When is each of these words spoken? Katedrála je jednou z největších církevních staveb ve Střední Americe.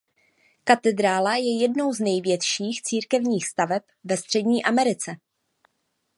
Katedrála 0.63 1.35
je 1.35 1.61
jednou 1.61 1.93
z 1.93 1.99
největších 1.99 2.81
církevních 2.81 3.47
staveb 3.47 3.83
ve 4.03 4.17
Střední 4.17 4.63
Americe. 4.63 5.15